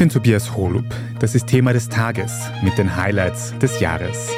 [0.00, 0.86] bin Tobias Holub.
[1.18, 2.32] Das ist Thema des Tages
[2.62, 4.30] mit den Highlights des Jahres.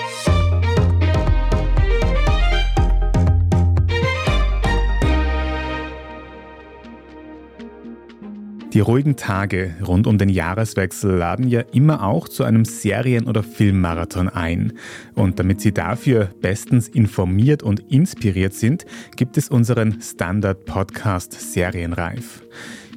[8.73, 13.45] Die ruhigen Tage rund um den Jahreswechsel laden ja immer auch zu einem Serien- oder
[13.45, 14.73] Filmmarathon ein.
[15.15, 18.85] Und damit Sie dafür bestens informiert und inspiriert sind,
[19.15, 22.43] gibt es unseren Standard-Podcast Serienreif.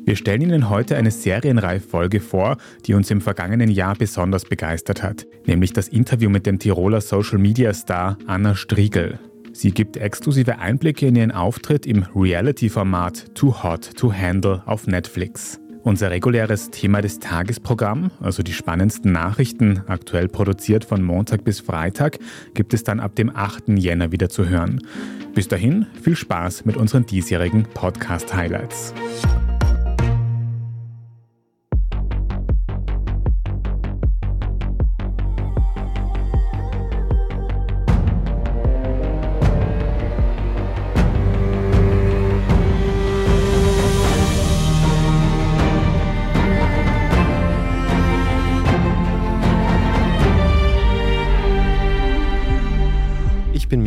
[0.05, 5.25] Wir stellen Ihnen heute eine Serienreif-Folge vor, die uns im vergangenen Jahr besonders begeistert hat,
[5.47, 9.17] nämlich das Interview mit dem Tiroler Social-Media-Star Anna Striegel.
[9.51, 15.59] Sie gibt exklusive Einblicke in ihren Auftritt im Reality-Format Too Hot to Handle auf Netflix.
[15.81, 22.19] Unser reguläres Thema des Tagesprogramm, also die spannendsten Nachrichten, aktuell produziert von Montag bis Freitag,
[22.53, 23.69] gibt es dann ab dem 8.
[23.69, 24.85] Jänner wieder zu hören.
[25.33, 28.93] Bis dahin viel Spaß mit unseren diesjährigen Podcast-Highlights.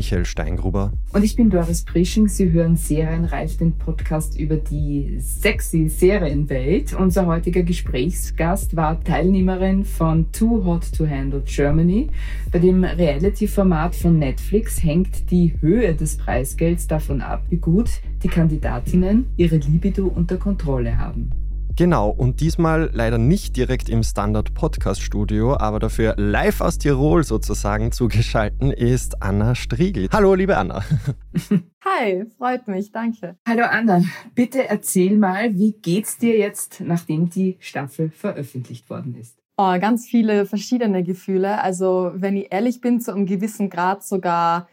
[0.09, 0.93] Michael Steingruber.
[1.13, 2.29] Und ich bin Doris Prisching.
[2.29, 6.95] Sie hören Serienreif, den Podcast über die sexy Serienwelt.
[6.95, 12.09] Unser heutiger Gesprächsgast war Teilnehmerin von Too Hot to Handle Germany.
[12.51, 17.91] Bei dem Reality-Format von Netflix hängt die Höhe des Preisgelds davon ab, wie gut
[18.23, 21.31] die Kandidatinnen ihre Libido unter Kontrolle haben.
[21.79, 27.23] Genau, und diesmal leider nicht direkt im Standard Podcast Studio, aber dafür live aus Tirol
[27.23, 30.09] sozusagen zugeschalten ist Anna Striegel.
[30.11, 30.83] Hallo, liebe Anna.
[31.85, 33.37] Hi, freut mich, danke.
[33.47, 34.03] Hallo Anna,
[34.35, 39.39] bitte erzähl mal, wie geht's dir jetzt, nachdem die Staffel veröffentlicht worden ist?
[39.57, 41.63] Oh, ganz viele verschiedene Gefühle.
[41.63, 44.67] Also, wenn ich ehrlich bin, zu einem gewissen Grad sogar,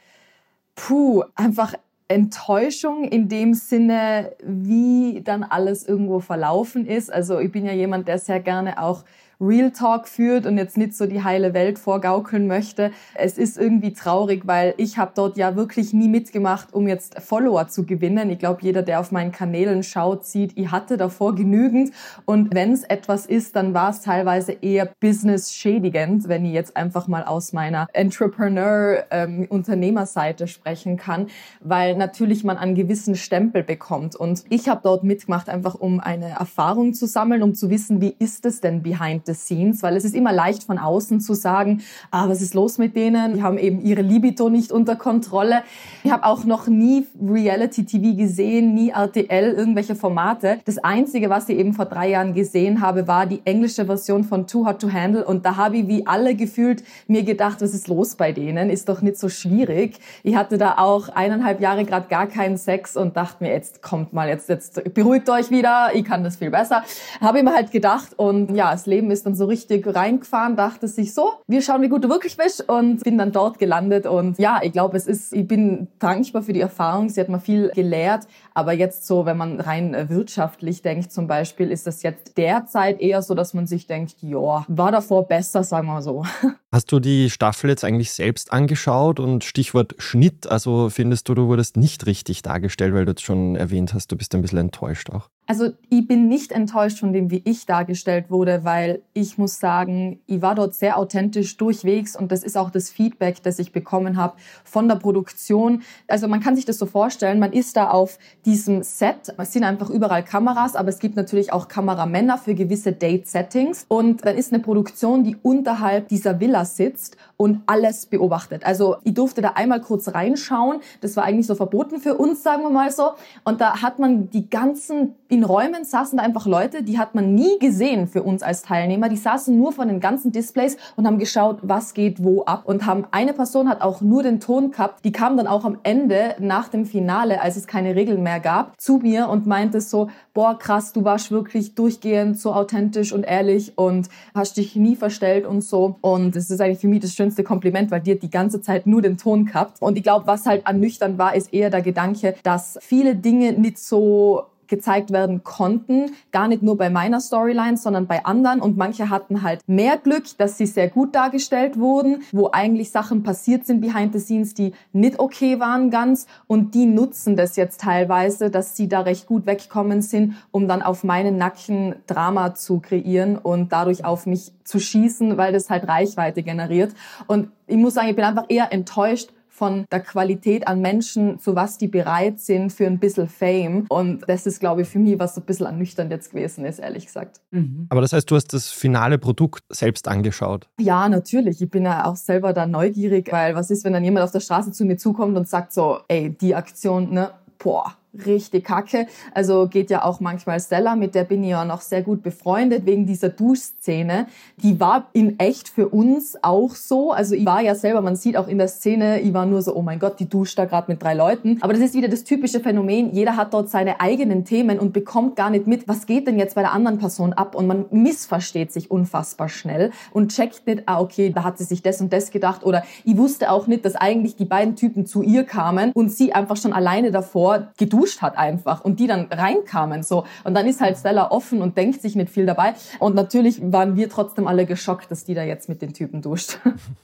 [0.74, 1.76] puh, einfach
[2.08, 7.12] Enttäuschung in dem Sinne, wie dann alles irgendwo verlaufen ist.
[7.12, 9.04] Also ich bin ja jemand, der sehr gerne auch
[9.40, 12.92] Real Talk führt und jetzt nicht so die heile Welt vorgaukeln möchte.
[13.16, 17.68] Es ist irgendwie traurig, weil ich habe dort ja wirklich nie mitgemacht, um jetzt Follower
[17.68, 18.30] zu gewinnen.
[18.30, 21.92] Ich glaube, jeder, der auf meinen Kanälen schaut, sieht, ich hatte davor genügend.
[22.26, 27.08] Und wenn es etwas ist, dann war es teilweise eher business-schädigend, wenn ich jetzt einfach
[27.08, 31.28] mal aus meiner Entrepreneur-Unternehmerseite ähm, sprechen kann,
[31.60, 34.16] weil natürlich man einen gewissen Stempel bekommt.
[34.16, 38.16] Und ich habe dort mitgemacht, einfach um eine Erfahrung zu sammeln, um zu wissen, wie
[38.18, 41.82] ist es denn behind the scenes, weil es ist immer leicht von außen zu sagen,
[42.12, 43.36] ah, was ist los mit denen?
[43.36, 45.64] Die haben eben ihre Libido nicht unter Kontrolle.
[46.04, 50.60] Ich habe auch noch nie Reality-TV gesehen, nie RTL, irgendwelche Formate.
[50.66, 54.48] Das Einzige, was ich eben vor drei Jahren gesehen habe, war die englische Version von
[54.48, 57.88] Too Hot to Handle und da habe ich wie alle gefühlt mir gedacht, was ist
[57.88, 58.70] los bei denen?
[58.70, 60.00] Ist doch nicht so schwierig.
[60.24, 64.14] Ich hatte da auch eineinhalb Jahre gerade gar keinen Sex und dachte mir, jetzt kommt
[64.14, 66.84] mal, jetzt, jetzt beruhigt euch wieder, ich kann das viel besser.
[67.22, 70.56] Habe ich mir halt gedacht und ja, das Leben ist ist dann so richtig reingefahren,
[70.56, 74.06] dachte sich so, wir schauen, wie gut du wirklich bist und bin dann dort gelandet
[74.06, 77.40] und ja, ich glaube, es ist, ich bin dankbar für die Erfahrung, sie hat mir
[77.40, 82.04] viel gelehrt, aber jetzt so, wenn man rein äh, wirtschaftlich denkt zum Beispiel, ist das
[82.04, 86.24] jetzt derzeit eher so, dass man sich denkt, ja, war davor besser, sagen wir so.
[86.72, 91.48] Hast du die Staffel jetzt eigentlich selbst angeschaut und Stichwort Schnitt, also findest du, du
[91.48, 95.10] wurdest nicht richtig dargestellt, weil du es schon erwähnt hast, du bist ein bisschen enttäuscht
[95.10, 95.30] auch?
[95.48, 100.20] Also ich bin nicht enttäuscht von dem, wie ich dargestellt wurde, weil ich muss sagen,
[100.28, 104.18] ich war dort sehr authentisch durchwegs und das ist auch das Feedback, das ich bekommen
[104.18, 105.84] habe von der Produktion.
[106.10, 109.64] Also man kann sich das so vorstellen, man ist da auf diesem Set, es sind
[109.64, 114.52] einfach überall Kameras, aber es gibt natürlich auch Kameramänner für gewisse Date-Settings und dann ist
[114.52, 118.66] eine Produktion, die unterhalb dieser Villa sitzt und alles beobachtet.
[118.66, 122.64] Also ich durfte da einmal kurz reinschauen, das war eigentlich so verboten für uns, sagen
[122.64, 123.12] wir mal so
[123.46, 127.34] und da hat man die ganzen in Räumen saßen da einfach Leute, die hat man
[127.34, 129.05] nie gesehen für uns als Teilnehmer.
[129.10, 132.64] Die saßen nur vor den ganzen Displays und haben geschaut, was geht wo ab.
[132.66, 135.04] Und haben eine Person hat auch nur den Ton gehabt.
[135.06, 138.80] Die kam dann auch am Ende nach dem Finale, als es keine Regeln mehr gab,
[138.80, 143.78] zu mir und meinte so, boah krass, du warst wirklich durchgehend so authentisch und ehrlich
[143.78, 145.96] und hast dich nie verstellt und so.
[146.02, 149.02] Und das ist eigentlich für mich das schönste Kompliment, weil dir die ganze Zeit nur
[149.02, 149.82] den Ton gehabt.
[149.82, 153.78] Und ich glaube, was halt ernüchternd war, ist eher der Gedanke, dass viele Dinge nicht
[153.78, 156.12] so gezeigt werden konnten.
[156.32, 158.62] Gar nicht nur bei meiner Storyline, sondern bei anderen.
[158.62, 163.24] Und manche hatten halt mehr Glück, dass sie sehr gut dargestellt wurden, wo eigentlich Sachen
[163.24, 166.28] passiert sind behind the scenes, die nicht okay waren ganz.
[166.48, 170.82] Und die nutzen das jetzt teilweise, dass sie da recht gut wegkommen sind, um dann
[170.82, 175.88] auf meinen Nacken Drama zu kreieren und dadurch auf mich zu schießen, weil das halt
[175.88, 176.94] Reichweite generiert.
[177.28, 181.56] Und ich muss sagen, ich bin einfach eher enttäuscht von der Qualität an Menschen, zu
[181.56, 183.86] was die bereit sind für ein bisschen Fame.
[183.88, 186.80] Und das ist, glaube ich, für mich, was so ein bisschen ernüchternd jetzt gewesen ist,
[186.80, 187.40] ehrlich gesagt.
[187.52, 187.88] Mhm.
[187.90, 190.68] Aber das heißt, du hast das finale Produkt selbst angeschaut?
[190.78, 191.62] Ja, natürlich.
[191.62, 194.42] Ich bin ja auch selber da neugierig, weil was ist, wenn dann jemand auf der
[194.42, 199.08] Straße zu mir zukommt und sagt so, ey, die Aktion, ne, boah, richtig kacke.
[199.34, 202.86] Also geht ja auch manchmal Stella, mit der bin ich ja noch sehr gut befreundet
[202.86, 204.28] wegen dieser Duschszene.
[204.58, 207.12] Die war in echt für uns auch so.
[207.12, 209.76] Also ich war ja selber, man sieht auch in der Szene, ich war nur so,
[209.76, 211.58] oh mein Gott, die duscht da gerade mit drei Leuten.
[211.62, 213.12] Aber das ist wieder das typische Phänomen.
[213.14, 216.56] Jeder hat dort seine eigenen Themen und bekommt gar nicht mit, was geht denn jetzt
[216.56, 217.56] bei der anderen Person ab?
[217.56, 221.82] Und man missversteht sich unfassbar schnell und checkt nicht, ah okay, da hat sie sich
[221.82, 222.64] das und das gedacht.
[222.64, 226.34] Oder ich wusste auch nicht, dass eigentlich die beiden Typen zu ihr kamen und sie
[226.34, 230.68] einfach schon alleine davor geduscht geduscht hat einfach und die dann reinkamen so und dann
[230.68, 234.48] ist halt Stella offen und denkt sich nicht viel dabei und natürlich waren wir trotzdem
[234.48, 236.60] alle geschockt, dass die da jetzt mit den Typen duscht.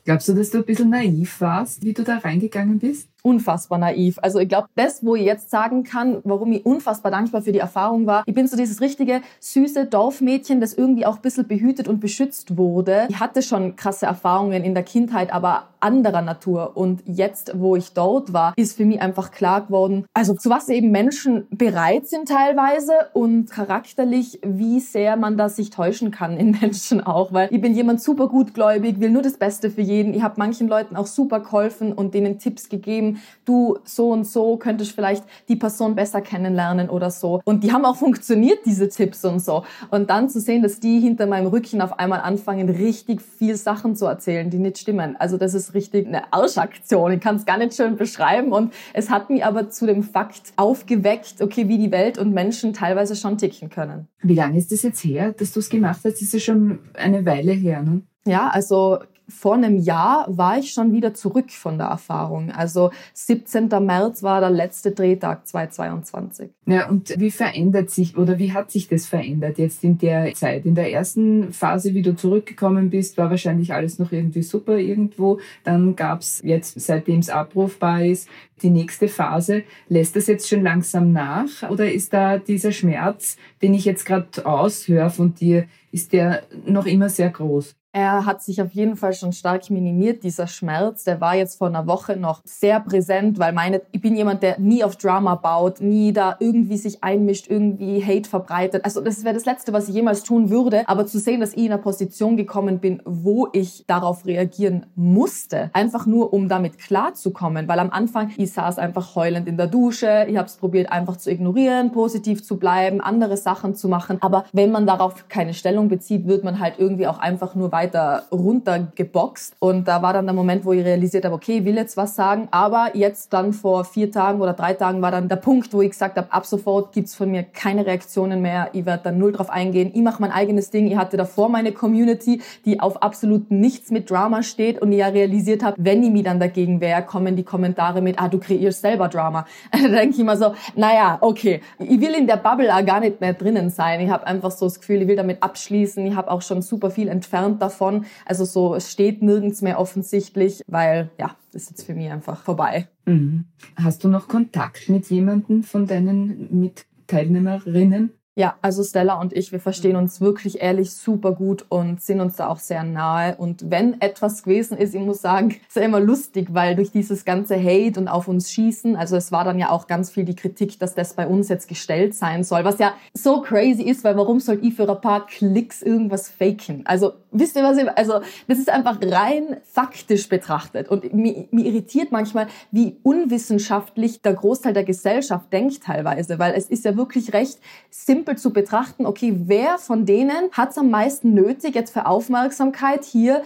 [0.05, 3.09] Glaubst du, dass du ein bisschen naiv warst, wie du da reingegangen bist?
[3.23, 4.19] Unfassbar naiv.
[4.21, 7.59] Also ich glaube, das, wo ich jetzt sagen kann, warum ich unfassbar dankbar für die
[7.59, 11.87] Erfahrung war, ich bin so dieses richtige süße Dorfmädchen, das irgendwie auch ein bisschen behütet
[11.87, 13.07] und beschützt wurde.
[13.09, 16.71] Ich hatte schon krasse Erfahrungen in der Kindheit, aber anderer Natur.
[16.75, 20.69] Und jetzt, wo ich dort war, ist für mich einfach klar geworden, also zu was
[20.69, 26.51] eben Menschen bereit sind teilweise und charakterlich, wie sehr man da sich täuschen kann in
[26.61, 27.33] Menschen auch.
[27.33, 30.13] Weil ich bin jemand super gutgläubig, will nur das Beste für jeden.
[30.13, 33.10] Ich habe manchen Leuten auch super geholfen und denen Tipps gegeben,
[33.45, 37.41] du so und so könntest vielleicht die Person besser kennenlernen oder so.
[37.45, 39.63] Und die haben auch funktioniert, diese Tipps und so.
[39.89, 43.95] Und dann zu sehen, dass die hinter meinem Rücken auf einmal anfangen, richtig viel Sachen
[43.95, 45.15] zu erzählen, die nicht stimmen.
[45.17, 47.11] Also das ist richtig eine Arschaktion.
[47.13, 48.51] Ich kann es gar nicht schön beschreiben.
[48.51, 52.73] Und es hat mich aber zu dem Fakt aufgeweckt, okay, wie die Welt und Menschen
[52.73, 54.07] teilweise schon ticken können.
[54.21, 56.05] Wie lange ist das jetzt her, dass du es gemacht hast?
[56.05, 58.01] Das ist ja schon eine Weile her, ne?
[58.25, 58.99] Ja, also
[59.31, 62.51] vor einem Jahr war ich schon wieder zurück von der Erfahrung.
[62.51, 63.69] Also 17.
[63.69, 66.49] März war der letzte Drehtag 2022.
[66.65, 70.65] Ja, und wie verändert sich oder wie hat sich das verändert jetzt in der Zeit?
[70.65, 75.39] In der ersten Phase, wie du zurückgekommen bist, war wahrscheinlich alles noch irgendwie super irgendwo.
[75.63, 78.27] Dann gab's jetzt, seitdem es abrufbar ist,
[78.61, 79.63] die nächste Phase.
[79.87, 84.45] Lässt das jetzt schon langsam nach oder ist da dieser Schmerz, den ich jetzt gerade
[84.45, 87.75] aushöre von dir, ist der noch immer sehr groß?
[87.93, 91.03] Er hat sich auf jeden Fall schon stark minimiert, dieser Schmerz.
[91.03, 94.59] Der war jetzt vor einer Woche noch sehr präsent, weil meine, ich bin jemand, der
[94.59, 98.85] nie auf Drama baut, nie da irgendwie sich einmischt, irgendwie Hate verbreitet.
[98.85, 100.87] Also das wäre das Letzte, was ich jemals tun würde.
[100.87, 105.69] Aber zu sehen, dass ich in einer Position gekommen bin, wo ich darauf reagieren musste,
[105.73, 107.67] einfach nur, um damit klarzukommen.
[107.67, 111.17] Weil am Anfang, ich saß einfach heulend in der Dusche, ich habe es probiert einfach
[111.17, 114.17] zu ignorieren, positiv zu bleiben, andere Sachen zu machen.
[114.21, 117.80] Aber wenn man darauf keine Stellung bezieht, wird man halt irgendwie auch einfach nur weiter
[117.81, 119.55] weiter runtergeboxt.
[119.59, 122.15] Und da war dann der Moment, wo ich realisiert habe, okay, ich will jetzt was
[122.15, 122.47] sagen.
[122.51, 125.89] Aber jetzt dann vor vier Tagen oder drei Tagen war dann der Punkt, wo ich
[125.89, 128.69] gesagt habe, ab sofort gibt's von mir keine Reaktionen mehr.
[128.73, 129.91] Ich werde dann null drauf eingehen.
[129.93, 130.87] Ich mache mein eigenes Ding.
[130.87, 134.79] Ich hatte davor meine Community, die auf absolut nichts mit Drama steht.
[134.81, 138.21] Und ich ja realisiert habe, wenn ich mich dann dagegen wehre, kommen die Kommentare mit,
[138.21, 139.45] ah, du kreierst selber Drama.
[139.71, 143.21] da denke ich immer so, naja, okay, ich will in der Bubble auch gar nicht
[143.21, 143.99] mehr drinnen sein.
[144.01, 146.05] Ich habe einfach so das Gefühl, ich will damit abschließen.
[146.05, 148.05] Ich habe auch schon super viel entfernt davon davon.
[148.25, 152.43] Also so, es steht nirgends mehr offensichtlich, weil ja, das ist jetzt für mich einfach
[152.43, 152.87] vorbei.
[153.05, 153.45] Mhm.
[153.75, 158.11] Hast du noch Kontakt mit jemandem von deinen Mitteilnehmerinnen?
[158.33, 162.37] Ja, also Stella und ich, wir verstehen uns wirklich ehrlich super gut und sind uns
[162.37, 163.35] da auch sehr nahe.
[163.35, 167.25] Und wenn etwas gewesen ist, ich muss sagen, ist ja immer lustig, weil durch dieses
[167.25, 170.35] ganze Hate und auf uns schießen, also es war dann ja auch ganz viel die
[170.37, 174.15] Kritik, dass das bei uns jetzt gestellt sein soll, was ja so crazy ist, weil
[174.15, 176.83] warum soll ich für ein paar Klicks irgendwas faken?
[176.85, 181.65] Also wisst ihr was ich, also das ist einfach rein faktisch betrachtet und mir, mir
[181.65, 187.33] irritiert manchmal, wie unwissenschaftlich der Großteil der Gesellschaft denkt teilweise, weil es ist ja wirklich
[187.33, 187.59] recht
[187.89, 192.05] simpel simpel zu betrachten, okay, wer von denen hat es am meisten nötig, jetzt für
[192.05, 193.41] Aufmerksamkeit hier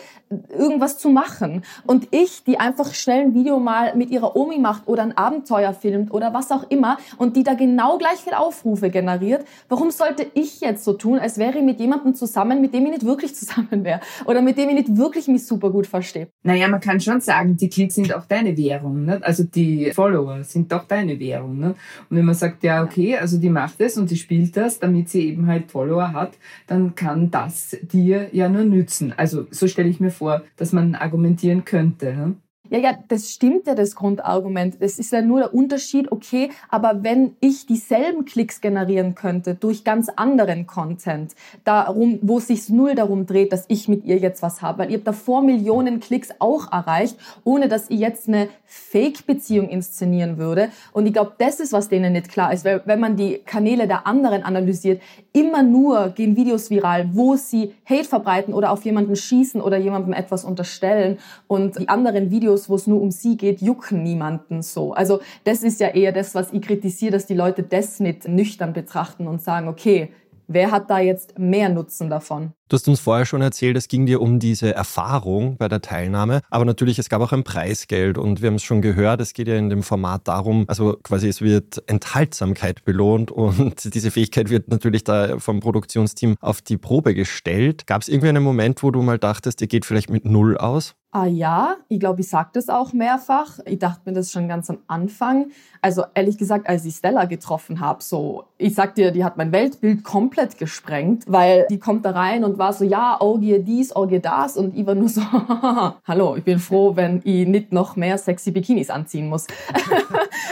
[0.50, 1.63] irgendwas zu machen?
[1.86, 5.74] Und ich, die einfach schnell ein Video mal mit ihrer Omi macht oder ein Abenteuer
[5.74, 10.27] filmt oder was auch immer und die da genau gleich viel Aufrufe generiert, warum sollte
[10.34, 13.36] ich jetzt so tun, als wäre ich mit jemandem zusammen, mit dem ich nicht wirklich
[13.36, 16.27] zusammen wäre oder mit dem ich nicht wirklich mich super gut verstehe?
[16.44, 19.24] Naja, man kann schon sagen, die Klicks sind auch deine Währung, nicht?
[19.24, 21.60] also die Follower sind doch deine Währung.
[21.60, 21.75] Nicht?
[22.10, 25.10] Und wenn man sagt, ja, okay, also die macht es und die spielt das, damit
[25.10, 26.38] sie eben halt Follower hat,
[26.68, 29.13] dann kann das dir ja nur nützen.
[29.15, 30.25] Also so stelle ich mir vor,
[30.58, 32.36] dass man argumentieren könnte.
[32.69, 34.81] Ja, ja, das stimmt ja, das Grundargument.
[34.81, 39.84] Das ist ja nur der Unterschied, okay, aber wenn ich dieselben Klicks generieren könnte durch
[39.84, 44.41] ganz anderen Content, darum, wo es sich null darum dreht, dass ich mit ihr jetzt
[44.41, 48.50] was habe, weil ihr habt davor Millionen Klicks auch erreicht, ohne dass ihr jetzt eine
[48.65, 50.69] Fake-Beziehung inszenieren würde.
[50.91, 53.88] Und ich glaube, das ist, was denen nicht klar ist, weil wenn man die Kanäle
[53.88, 55.01] der anderen analysiert,
[55.34, 60.13] immer nur gehen Videos viral, wo sie Hate verbreiten oder auf jemanden schießen oder jemandem
[60.13, 64.62] etwas unterstellen und die anderen Videos Videos, wo es nur um sie geht, jucken niemanden
[64.62, 64.93] so.
[64.93, 68.74] Also das ist ja eher das, was ich kritisiere, dass die Leute das nicht nüchtern
[68.74, 70.09] betrachten und sagen, okay,
[70.47, 72.53] Wer hat da jetzt mehr Nutzen davon?
[72.69, 76.41] Du hast uns vorher schon erzählt, es ging dir um diese Erfahrung bei der Teilnahme,
[76.50, 79.47] aber natürlich, es gab auch ein Preisgeld und wir haben es schon gehört, es geht
[79.47, 84.67] ja in dem Format darum, also quasi es wird Enthaltsamkeit belohnt und diese Fähigkeit wird
[84.67, 87.88] natürlich da vom Produktionsteam auf die Probe gestellt.
[87.88, 90.95] Gab es irgendwie einen Moment, wo du mal dachtest, ihr geht vielleicht mit Null aus?
[91.15, 93.60] Ah ja, ich glaube, ich sage das auch mehrfach.
[93.63, 95.45] Ich dachte mir das schon ganz am Anfang.
[95.81, 99.53] Also ehrlich gesagt, als ich Stella getroffen habe, so, ich sag dir, die hat mein
[99.53, 104.19] Weltbild komplett gesprengt, weil die kommt da rein und war so, ja, Orgie dies, Orgie
[104.19, 105.22] das und ich war nur so,
[106.05, 109.48] hallo, ich bin froh, wenn ich nicht noch mehr sexy Bikinis anziehen muss.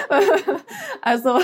[1.02, 1.40] also,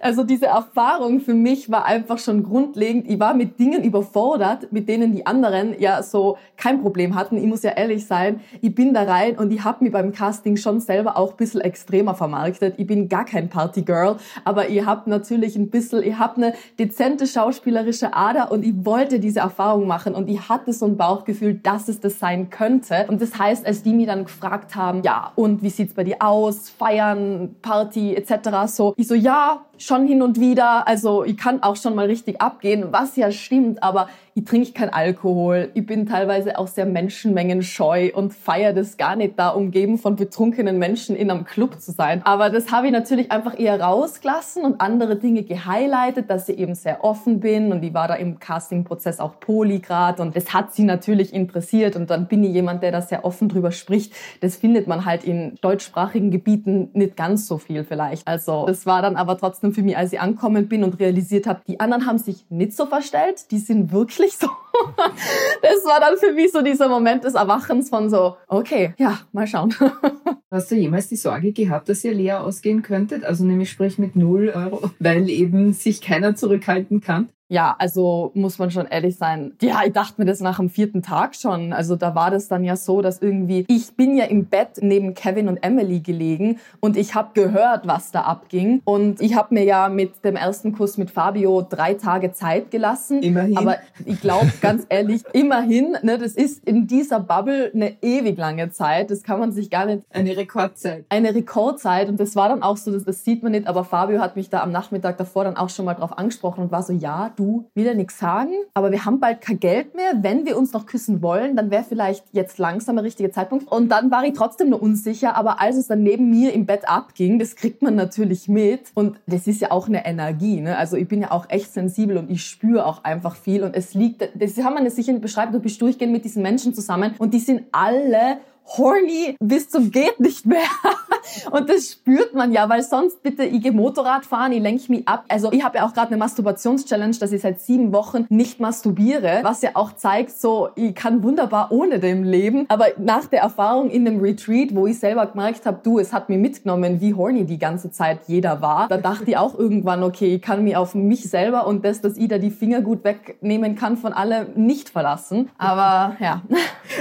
[0.00, 3.08] also diese Erfahrung für mich war einfach schon grundlegend.
[3.08, 7.36] Ich war mit Dingen überfordert, mit denen die anderen ja so kein Problem hatten.
[7.36, 8.40] Ich muss ja ehrlich sein, sein.
[8.60, 11.60] Ich bin da rein und ich habe mich beim Casting schon selber auch ein bisschen
[11.60, 12.74] extremer vermarktet.
[12.78, 17.26] Ich bin gar kein Partygirl, aber ihr habt natürlich ein bisschen, ihr habt eine dezente
[17.26, 21.88] schauspielerische Ader und ich wollte diese Erfahrung machen und ich hatte so ein Bauchgefühl, dass
[21.88, 23.06] es das sein könnte.
[23.08, 26.16] Und das heißt, als die mich dann gefragt haben, ja, und wie sieht's bei dir
[26.20, 26.70] aus?
[26.70, 28.66] Feiern, Party etc.
[28.66, 30.86] So, ich so, ja, schon hin und wieder.
[30.86, 34.92] Also ich kann auch schon mal richtig abgehen, was ja stimmt, aber ich trinke kein
[34.92, 35.70] Alkohol.
[35.74, 40.76] Ich bin teilweise auch sehr menschenmengenscheu und feiere das gar nicht, da umgeben von betrunkenen
[40.76, 42.20] Menschen in einem Club zu sein.
[42.24, 46.74] Aber das habe ich natürlich einfach eher rausgelassen und andere Dinge gehighlightet, dass ich eben
[46.74, 50.82] sehr offen bin und ich war da im Castingprozess auch Polygrad und das hat sie
[50.82, 54.14] natürlich interessiert und dann bin ich jemand, der da sehr offen drüber spricht.
[54.40, 58.26] Das findet man halt in deutschsprachigen Gebieten nicht ganz so viel vielleicht.
[58.26, 61.60] Also das war dann aber trotzdem für mich, als ich angekommen bin und realisiert habe,
[61.68, 64.46] die anderen haben sich nicht so verstellt, die sind wirklich so.
[65.62, 69.46] das war dann für mich so dieser Moment des Erwachens von so, okay, ja, mal
[69.46, 69.74] schauen.
[70.50, 73.24] Hast du jemals die Sorge gehabt, dass ihr leer ausgehen könntet?
[73.24, 77.28] Also nämlich sprich mit 0 Euro, weil eben sich keiner zurückhalten kann?
[77.48, 79.52] Ja, also muss man schon ehrlich sein.
[79.60, 81.72] Ja, ich dachte mir das nach dem vierten Tag schon.
[81.72, 85.14] Also da war das dann ja so, dass irgendwie ich bin ja im Bett neben
[85.14, 88.80] Kevin und Emily gelegen und ich habe gehört, was da abging.
[88.84, 93.22] Und ich habe mir ja mit dem ersten Kuss mit Fabio drei Tage Zeit gelassen.
[93.22, 93.58] Immerhin.
[93.58, 98.70] Aber ich glaube ganz ehrlich, immerhin, ne, das ist in dieser Bubble eine ewig lange
[98.70, 99.10] Zeit.
[99.10, 100.02] Das kann man sich gar nicht.
[100.10, 101.04] Eine Rekordzeit.
[101.10, 102.08] Eine Rekordzeit.
[102.08, 103.66] Und das war dann auch so, das, das sieht man nicht.
[103.66, 106.72] Aber Fabio hat mich da am Nachmittag davor dann auch schon mal drauf angesprochen und
[106.72, 110.12] war so, ja, du, will nichts sagen, aber wir haben bald kein Geld mehr.
[110.22, 113.70] Wenn wir uns noch küssen wollen, dann wäre vielleicht jetzt langsam der richtige Zeitpunkt.
[113.70, 116.88] Und dann war ich trotzdem nur unsicher, aber als es dann neben mir im Bett
[116.88, 118.92] abging, das kriegt man natürlich mit.
[118.94, 120.60] Und das ist ja auch eine Energie.
[120.60, 120.76] Ne?
[120.76, 123.62] Also ich bin ja auch echt sensibel und ich spüre auch einfach viel.
[123.62, 126.74] Und es liegt, das haben wir sicher nicht beschreiben, du bist durchgehend mit diesen Menschen
[126.74, 130.58] zusammen und die sind alle horny bis zum geht nicht mehr.
[131.50, 135.06] Und das spürt man ja, weil sonst bitte, ich gehe Motorrad fahren, ich lenke mich
[135.08, 135.24] ab.
[135.28, 139.40] Also ich habe ja auch gerade eine Masturbationschallenge, dass ich seit sieben Wochen nicht masturbiere,
[139.42, 142.66] was ja auch zeigt, so ich kann wunderbar ohne dem leben.
[142.68, 146.28] Aber nach der Erfahrung in dem Retreat, wo ich selber gemerkt habe, du, es hat
[146.28, 150.34] mir mitgenommen, wie horny die ganze Zeit jeder war, da dachte ich auch irgendwann, okay,
[150.34, 153.76] ich kann mich auf mich selber und das, dass ich da die Finger gut wegnehmen
[153.76, 155.50] kann von allem, nicht verlassen.
[155.58, 156.42] Aber ja.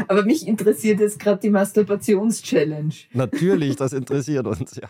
[0.07, 2.93] Aber mich interessiert jetzt gerade die Masturbationschallenge.
[3.13, 4.89] Natürlich, das interessiert uns, ja.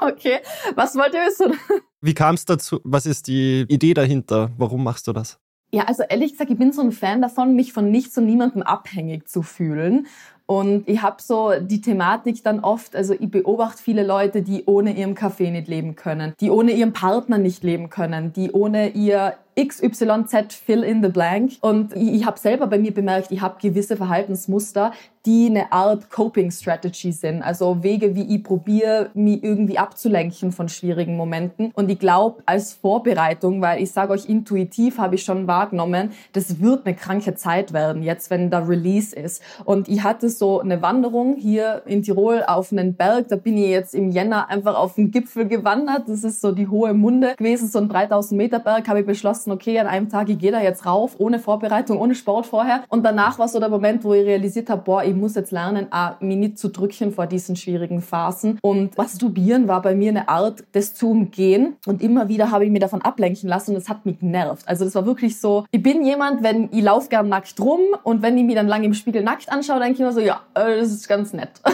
[0.00, 0.40] okay,
[0.74, 1.54] was wollt ihr wissen?
[2.00, 2.80] Wie kam es dazu?
[2.82, 4.50] Was ist die Idee dahinter?
[4.58, 5.38] Warum machst du das?
[5.72, 8.62] Ja, also ehrlich gesagt, ich bin so ein Fan davon, mich von nichts und niemandem
[8.62, 10.08] abhängig zu fühlen.
[10.46, 14.96] Und ich habe so die Thematik dann oft, also ich beobachte viele Leute, die ohne
[14.96, 19.34] ihren Kaffee nicht leben können, die ohne ihren Partner nicht leben können, die ohne ihr
[19.58, 21.52] XYZ fill in the blank.
[21.60, 24.92] Und ich, ich habe selber bei mir bemerkt, ich habe gewisse Verhaltensmuster,
[25.26, 27.42] die eine Art Coping Strategy sind.
[27.42, 31.72] Also Wege, wie ich probiere, mich irgendwie abzulenken von schwierigen Momenten.
[31.74, 36.60] Und ich glaube, als Vorbereitung, weil ich sage euch, intuitiv habe ich schon wahrgenommen, das
[36.60, 39.42] wird eine kranke Zeit werden, jetzt wenn der Release ist.
[39.64, 43.28] Und ich hatte so eine Wanderung hier in Tirol auf einen Berg.
[43.28, 46.08] Da bin ich jetzt im Jänner einfach auf den Gipfel gewandert.
[46.08, 48.88] Das ist so die hohe Munde gewesen, so ein 3000 Meter Berg.
[48.88, 52.14] Habe ich beschlossen, okay, an einem Tag, ich gehe da jetzt rauf, ohne Vorbereitung, ohne
[52.14, 52.82] Sport vorher.
[52.88, 55.86] Und danach war so der Moment, wo ich realisiert habe, boah, ich muss jetzt lernen,
[56.20, 58.58] mich nicht zu drücken vor diesen schwierigen Phasen.
[58.62, 61.76] Und Masturbieren war bei mir eine Art des zu umgehen.
[61.86, 64.68] Und immer wieder habe ich mir davon ablenken lassen und es hat mich genervt.
[64.68, 68.22] Also das war wirklich so, ich bin jemand, wenn ich laufe gern nackt rum und
[68.22, 70.78] wenn ich mich dann lange im Spiegel nackt anschaue, denke ich immer so, ja, äh,
[70.78, 71.50] das ist ganz nett.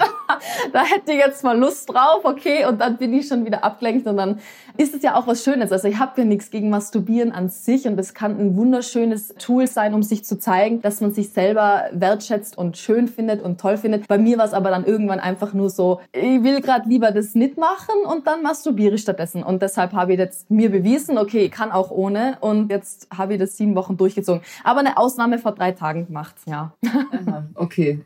[0.72, 4.06] da hätte ich jetzt mal Lust drauf, okay, und dann bin ich schon wieder abgelenkt
[4.06, 4.40] und dann
[4.76, 5.72] ist es ja auch was Schönes.
[5.72, 9.66] Also ich habe ja nichts gegen Masturbieren an sich und es kann ein wunderschönes Tool
[9.66, 13.76] sein, um sich zu zeigen, dass man sich selber wertschätzt und schön findet und toll
[13.76, 14.08] findet.
[14.08, 17.34] Bei mir war es aber dann irgendwann einfach nur so, ich will gerade lieber das
[17.34, 19.42] nicht machen und dann masturbiere ich stattdessen.
[19.42, 23.34] Und deshalb habe ich jetzt mir bewiesen, okay, ich kann auch ohne und jetzt habe
[23.34, 24.42] ich das sieben Wochen durchgezogen.
[24.64, 26.72] Aber eine Ausnahme vor drei Tagen gemacht, ja.
[26.84, 28.00] Aha, okay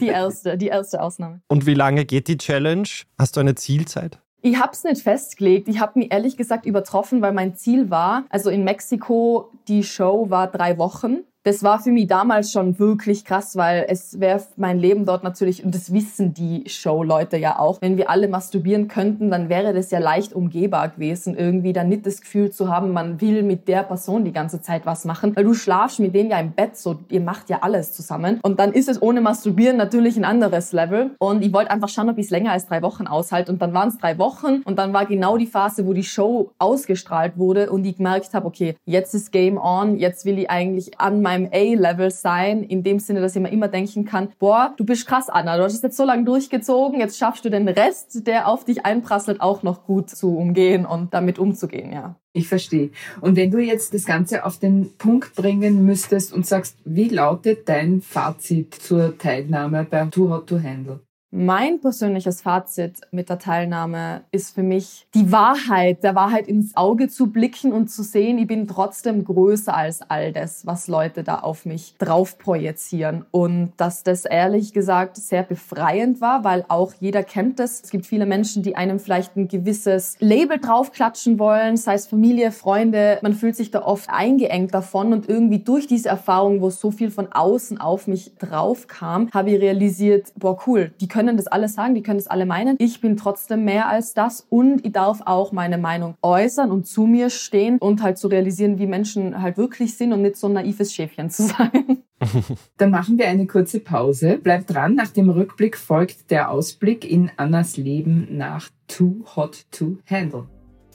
[0.00, 1.40] die erste, die erste Ausnahme.
[1.48, 2.88] Und wie lange geht die Challenge?
[3.18, 4.18] Hast du eine Zielzeit?
[4.44, 5.68] Ich habe es nicht festgelegt.
[5.68, 10.30] Ich habe mich ehrlich gesagt übertroffen, weil mein Ziel war, also in Mexiko, die Show
[10.30, 14.78] war drei Wochen das war für mich damals schon wirklich krass, weil es wäre mein
[14.78, 19.30] Leben dort natürlich, und das wissen die Show-Leute ja auch, wenn wir alle masturbieren könnten,
[19.30, 23.20] dann wäre das ja leicht umgehbar gewesen, irgendwie dann nicht das Gefühl zu haben, man
[23.20, 26.38] will mit der Person die ganze Zeit was machen, weil du schlafst mit denen ja
[26.38, 28.38] im Bett, so ihr macht ja alles zusammen.
[28.42, 31.10] Und dann ist es ohne Masturbieren natürlich ein anderes Level.
[31.18, 33.50] Und ich wollte einfach schauen, ob ich es länger als drei Wochen aushalte.
[33.50, 36.52] Und dann waren es drei Wochen und dann war genau die Phase, wo die Show
[36.58, 41.00] ausgestrahlt wurde und ich gemerkt habe, okay, jetzt ist Game on, jetzt will ich eigentlich
[41.00, 44.74] an meinem meinem A-Level sein, in dem Sinne, dass ich mir immer denken kann, boah,
[44.76, 47.68] du bist krass, Anna, du hast es jetzt so lange durchgezogen, jetzt schaffst du den
[47.68, 52.16] Rest, der auf dich einprasselt, auch noch gut zu umgehen und damit umzugehen, ja.
[52.34, 52.90] Ich verstehe.
[53.20, 57.68] Und wenn du jetzt das Ganze auf den Punkt bringen müsstest und sagst, wie lautet
[57.68, 61.00] dein Fazit zur Teilnahme bei Too Hot to Handle?
[61.34, 67.08] Mein persönliches Fazit mit der Teilnahme ist für mich die Wahrheit, der Wahrheit ins Auge
[67.08, 71.38] zu blicken und zu sehen, ich bin trotzdem größer als all das, was Leute da
[71.38, 73.24] auf mich drauf projizieren.
[73.30, 77.80] Und dass das ehrlich gesagt sehr befreiend war, weil auch jeder kennt das.
[77.82, 82.52] Es gibt viele Menschen, die einem vielleicht ein gewisses Label draufklatschen wollen, sei es Familie,
[82.52, 83.18] Freunde.
[83.22, 87.10] Man fühlt sich da oft eingeengt davon und irgendwie durch diese Erfahrung, wo so viel
[87.10, 91.46] von außen auf mich drauf kam, habe ich realisiert, boah cool, die können können das
[91.46, 92.76] alles sagen, die können das alle meinen.
[92.80, 97.06] Ich bin trotzdem mehr als das und ich darf auch meine Meinung äußern und zu
[97.06, 100.54] mir stehen und halt zu realisieren, wie Menschen halt wirklich sind und nicht so ein
[100.54, 102.02] naives Schäfchen zu sein.
[102.76, 104.38] Dann machen wir eine kurze Pause.
[104.38, 109.98] Bleibt dran, nach dem Rückblick folgt der Ausblick in Annas Leben nach Too Hot to
[110.10, 110.48] Handle.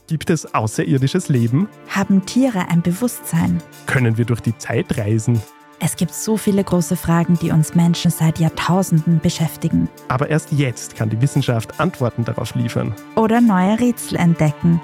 [0.07, 1.69] Gibt es außerirdisches Leben?
[1.89, 3.61] Haben Tiere ein Bewusstsein?
[3.85, 5.41] Können wir durch die Zeit reisen?
[5.79, 9.89] Es gibt so viele große Fragen, die uns Menschen seit Jahrtausenden beschäftigen.
[10.07, 12.95] Aber erst jetzt kann die Wissenschaft Antworten darauf liefern.
[13.15, 14.81] Oder neue Rätsel entdecken.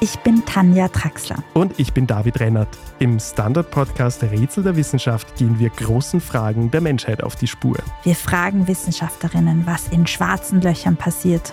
[0.00, 1.36] Ich bin Tanja Traxler.
[1.54, 2.68] Und ich bin David Rennert.
[2.98, 7.76] Im Standard-Podcast Rätsel der Wissenschaft gehen wir großen Fragen der Menschheit auf die Spur.
[8.02, 11.52] Wir fragen Wissenschaftlerinnen, was in schwarzen Löchern passiert.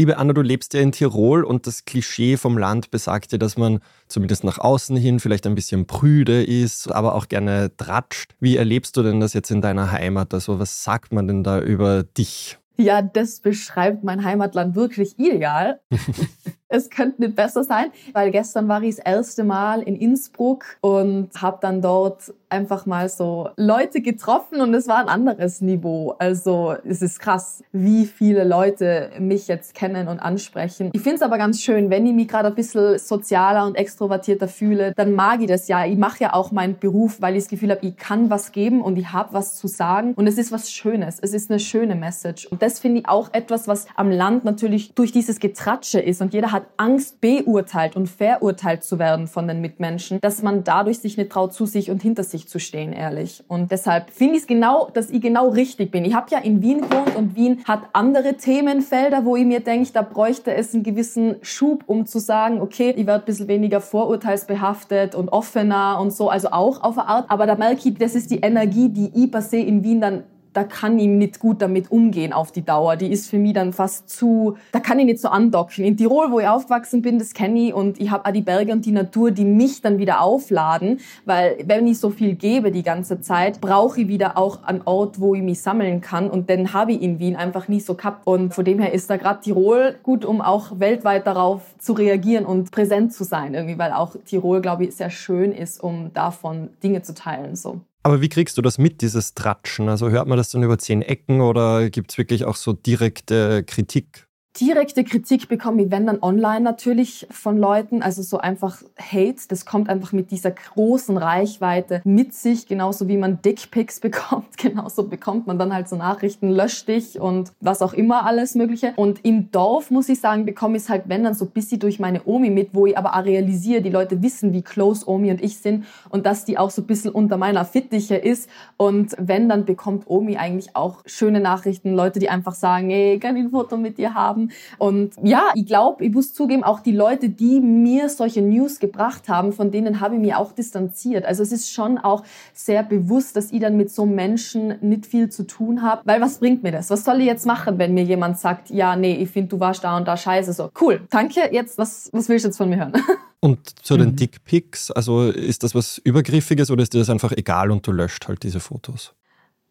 [0.00, 3.58] Liebe Anna, du lebst ja in Tirol und das Klischee vom Land besagt ja, dass
[3.58, 8.34] man zumindest nach außen hin vielleicht ein bisschen prüde ist, aber auch gerne tratscht.
[8.40, 10.32] Wie erlebst du denn das jetzt in deiner Heimat?
[10.32, 12.56] Also was sagt man denn da über dich?
[12.78, 15.82] Ja, das beschreibt mein Heimatland wirklich ideal.
[16.70, 21.30] es könnte nicht besser sein, weil gestern war ich das erste Mal in Innsbruck und
[21.40, 26.16] habe dann dort einfach mal so Leute getroffen und es war ein anderes Niveau.
[26.18, 30.90] Also es ist krass, wie viele Leute mich jetzt kennen und ansprechen.
[30.92, 34.48] Ich finde es aber ganz schön, wenn ich mich gerade ein bisschen sozialer und extrovertierter
[34.48, 35.86] fühle, dann mag ich das ja.
[35.86, 38.82] Ich mache ja auch meinen Beruf, weil ich das Gefühl habe, ich kann was geben
[38.82, 41.18] und ich habe was zu sagen und es ist was Schönes.
[41.20, 44.92] Es ist eine schöne Message und das finde ich auch etwas, was am Land natürlich
[44.94, 49.48] durch dieses Getratsche ist und jeder hat hat Angst, beurteilt und verurteilt zu werden von
[49.48, 52.92] den Mitmenschen, dass man dadurch sich nicht traut, zu sich und hinter sich zu stehen,
[52.92, 53.42] ehrlich.
[53.48, 56.04] Und deshalb finde ich es genau, dass ich genau richtig bin.
[56.04, 59.90] Ich habe ja in Wien gewohnt und Wien hat andere Themenfelder, wo ich mir denke,
[59.92, 63.80] da bräuchte es einen gewissen Schub, um zu sagen, okay, ich werde ein bisschen weniger
[63.80, 67.30] vorurteilsbehaftet und offener und so, also auch auf eine Art.
[67.30, 70.24] Aber da merke ich, das ist die Energie, die ich per se in Wien dann
[70.52, 72.96] da kann ich nicht gut damit umgehen auf die Dauer.
[72.96, 75.84] Die ist für mich dann fast zu, da kann ich nicht so andocken.
[75.84, 78.72] In Tirol, wo ich aufgewachsen bin, das kenne ich und ich habe auch die Berge
[78.72, 82.82] und die Natur, die mich dann wieder aufladen, weil wenn ich so viel gebe die
[82.82, 86.72] ganze Zeit, brauche ich wieder auch einen Ort, wo ich mich sammeln kann und den
[86.72, 89.40] habe ich in Wien einfach nie so gehabt und von dem her ist da gerade
[89.40, 94.16] Tirol gut, um auch weltweit darauf zu reagieren und präsent zu sein irgendwie, weil auch
[94.24, 97.80] Tirol, glaube ich, sehr schön ist, um davon Dinge zu teilen, so.
[98.02, 99.88] Aber wie kriegst du das mit, dieses Tratschen?
[99.88, 103.62] Also hört man das dann über zehn Ecken oder gibt es wirklich auch so direkte
[103.64, 104.26] Kritik?
[104.58, 109.64] Direkte Kritik bekomme ich, wenn dann online natürlich von Leuten, also so einfach Hate, das
[109.64, 115.46] kommt einfach mit dieser großen Reichweite mit sich, genauso wie man Dickpics bekommt, genauso bekommt
[115.46, 118.92] man dann halt so Nachrichten, lösch dich und was auch immer alles mögliche.
[118.96, 121.78] Und im Dorf, muss ich sagen, bekomme ich es halt, wenn dann so ein bisschen
[121.78, 125.30] durch meine Omi mit, wo ich aber auch realisiere, die Leute wissen, wie close Omi
[125.30, 128.50] und ich sind und dass die auch so ein bisschen unter meiner Fittiche ist.
[128.76, 133.36] Und wenn, dann bekommt Omi eigentlich auch schöne Nachrichten, Leute, die einfach sagen, hey, kann
[133.36, 134.39] ich ein Foto mit dir haben?
[134.40, 134.50] Haben.
[134.78, 139.28] Und ja, ich glaube, ich muss zugeben, auch die Leute, die mir solche News gebracht
[139.28, 141.24] haben, von denen habe ich mich auch distanziert.
[141.24, 142.24] Also es ist schon auch
[142.54, 146.38] sehr bewusst, dass ich dann mit so Menschen nicht viel zu tun habe, weil was
[146.38, 146.90] bringt mir das?
[146.90, 149.84] Was soll ich jetzt machen, wenn mir jemand sagt, ja, nee, ich finde, du warst
[149.84, 150.52] da und da scheiße.
[150.52, 152.92] So, cool, danke, jetzt, was, was willst du jetzt von mir hören?
[153.42, 154.16] Und zu den mhm.
[154.16, 158.28] Dickpics, also ist das was Übergriffiges oder ist dir das einfach egal und du löscht
[158.28, 159.14] halt diese Fotos?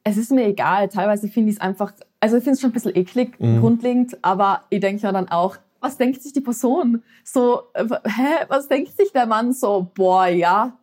[0.03, 0.89] es ist mir egal.
[0.89, 3.61] Teilweise finde ich es einfach, also ich finde es schon ein bisschen eklig, mhm.
[3.61, 7.03] grundlegend, aber ich denke ja dann auch, was denkt sich die Person?
[7.23, 9.53] So, äh, hä, was denkt sich der Mann?
[9.53, 10.77] So, boah, ja,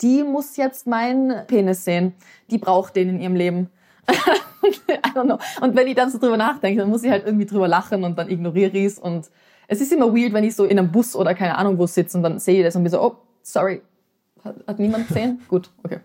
[0.00, 2.14] die muss jetzt meinen Penis sehen.
[2.50, 3.70] Die braucht den in ihrem Leben.
[4.08, 5.38] I don't know.
[5.60, 8.18] Und wenn ich dann so drüber nachdenke, dann muss ich halt irgendwie drüber lachen und
[8.18, 8.98] dann ignoriere ich es.
[8.98, 9.30] Und
[9.68, 12.16] es ist immer weird, wenn ich so in einem Bus oder keine Ahnung wo sitze
[12.16, 13.82] und dann sehe ich das und bin so, oh, sorry,
[14.42, 15.42] hat, hat niemand gesehen?
[15.48, 16.00] Gut, okay.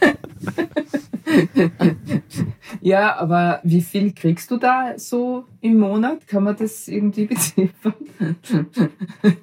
[2.80, 6.26] ja, aber wie viel kriegst du da so im Monat?
[6.26, 7.94] Kann man das irgendwie beziffern?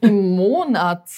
[0.01, 1.09] Im Monat?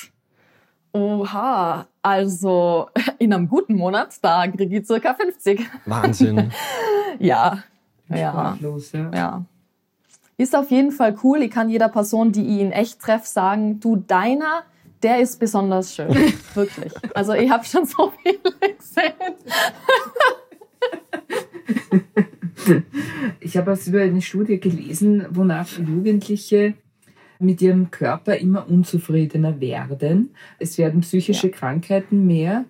[0.93, 5.65] Oha, also in einem guten Monat, da kriege ich circa 50.
[5.85, 6.51] Wahnsinn.
[7.19, 7.63] ja.
[8.09, 8.57] Ja.
[8.61, 9.09] ja.
[9.13, 9.45] ja.
[10.37, 11.43] Ist auf jeden Fall cool.
[11.43, 14.63] Ich kann jeder Person, die ich in echt treffe, sagen, du, deiner
[15.03, 16.09] der ist besonders schön.
[16.53, 16.93] Wirklich.
[17.15, 18.39] Also ich habe schon so viele
[18.77, 19.35] gesehen.
[23.39, 26.73] ich habe was über eine Studie gelesen, wonach Jugendliche
[27.39, 30.29] mit ihrem Körper immer unzufriedener werden.
[30.59, 31.53] Es werden psychische ja.
[31.53, 32.65] Krankheiten mehr.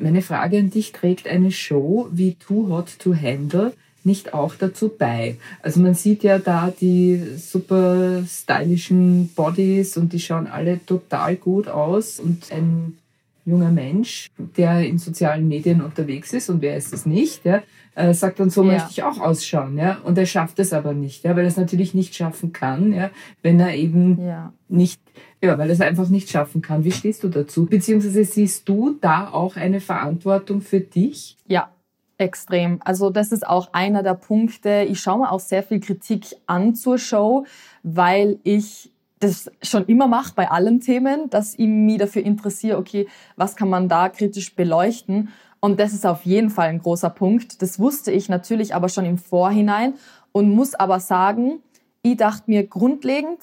[0.00, 3.72] Meine Frage an dich, trägt eine Show wie Too Hot to Handle
[4.04, 5.36] nicht auch dazu bei?
[5.62, 11.68] Also man sieht ja da die super stylischen Bodies und die schauen alle total gut
[11.68, 12.98] aus und ein
[13.44, 17.62] junger Mensch, der in sozialen Medien unterwegs ist und wer ist es nicht, ja,
[17.94, 18.72] äh, sagt dann so ja.
[18.72, 21.56] möchte ich auch ausschauen, ja, und er schafft es aber nicht, ja, weil er es
[21.56, 23.10] natürlich nicht schaffen kann, ja,
[23.42, 24.52] wenn er eben ja.
[24.68, 25.00] nicht,
[25.42, 26.84] ja, weil er es einfach nicht schaffen kann.
[26.84, 27.66] Wie stehst du dazu?
[27.66, 31.36] Beziehungsweise siehst du da auch eine Verantwortung für dich?
[31.46, 31.70] Ja,
[32.18, 32.78] Extrem.
[32.84, 34.86] Also das ist auch einer der Punkte.
[34.88, 37.46] Ich schaue mir auch sehr viel Kritik an zur Show,
[37.82, 38.91] weil ich
[39.22, 43.68] das schon immer mache bei allen Themen, dass ich mich dafür interessiere, okay, was kann
[43.68, 45.30] man da kritisch beleuchten?
[45.60, 47.62] Und das ist auf jeden Fall ein großer Punkt.
[47.62, 49.94] Das wusste ich natürlich aber schon im Vorhinein
[50.32, 51.60] und muss aber sagen,
[52.02, 53.38] ich dachte mir grundlegend,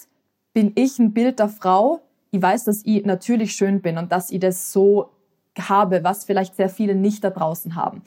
[0.54, 2.02] bin ich ein Bild der Frau.
[2.32, 5.12] Ich weiß, dass ich natürlich schön bin und dass ich das so
[5.58, 8.04] habe, was vielleicht sehr viele nicht da draußen haben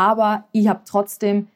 [0.00, 1.48] aber ich habe trotzdem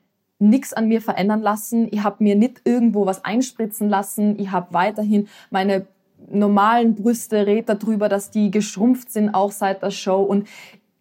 [0.48, 1.88] nichts an mir verändern lassen.
[1.90, 4.38] Ich habe mir nicht irgendwo was einspritzen lassen.
[4.38, 5.86] Ich habe weiterhin meine
[6.30, 10.22] normalen Brüste, red darüber, dass die geschrumpft sind, auch seit der Show.
[10.22, 10.48] Und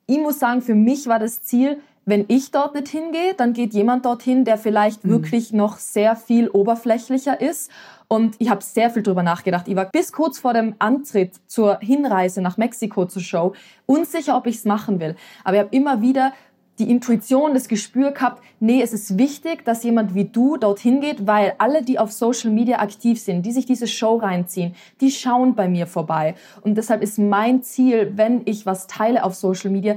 [0.06, 3.74] ich muss sagen, für mich war das Ziel, wenn ich dort nicht hingehe, dann geht
[3.74, 5.10] jemand dorthin, der vielleicht mhm.
[5.12, 7.72] wirklich noch sehr viel oberflächlicher ist.
[8.10, 9.68] Und ich habe sehr viel drüber nachgedacht.
[9.68, 13.54] Ich war bis kurz vor dem Antritt zur Hinreise nach Mexiko zur Show
[13.86, 15.16] unsicher, ob ich es machen will.
[15.44, 16.34] Aber ich habe immer wieder
[16.80, 21.28] die Intuition, das Gespür gehabt, nee, es ist wichtig, dass jemand wie du dorthin geht,
[21.28, 25.56] weil alle, die auf Social Media aktiv sind, die sich diese Show reinziehen, die schauen
[25.56, 26.36] bei mir vorbei.
[26.62, 29.96] Und deshalb ist mein Ziel, wenn ich was teile auf Social Media,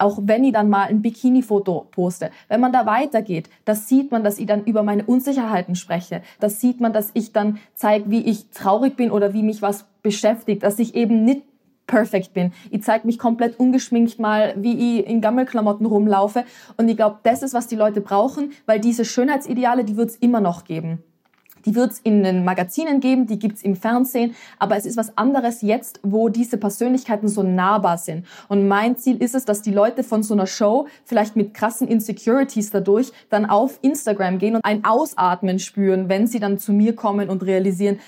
[0.00, 4.24] auch wenn ich dann mal ein Bikini-Foto poste, wenn man da weitergeht, das sieht man,
[4.24, 6.22] dass ich dann über meine Unsicherheiten spreche.
[6.40, 9.86] Das sieht man, dass ich dann zeige, wie ich traurig bin oder wie mich was
[10.02, 11.42] beschäftigt, dass ich eben nicht
[11.90, 12.52] perfekt bin.
[12.70, 16.44] Ich zeige mich komplett ungeschminkt mal, wie ich in Gammelklamotten rumlaufe.
[16.76, 20.16] Und ich glaube, das ist, was die Leute brauchen, weil diese Schönheitsideale, die wird es
[20.16, 21.02] immer noch geben.
[21.66, 25.18] Die wird es in den Magazinen geben, die gibt's im Fernsehen, aber es ist was
[25.18, 28.24] anderes jetzt, wo diese Persönlichkeiten so nahbar sind.
[28.48, 31.86] Und mein Ziel ist es, dass die Leute von so einer Show vielleicht mit krassen
[31.86, 36.94] Insecurities dadurch dann auf Instagram gehen und ein Ausatmen spüren, wenn sie dann zu mir
[36.96, 37.98] kommen und realisieren,